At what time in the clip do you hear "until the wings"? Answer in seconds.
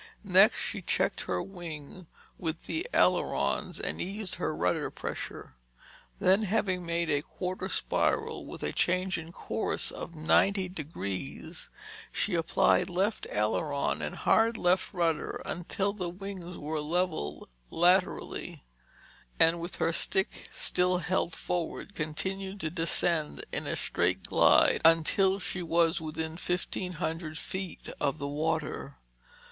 15.45-16.57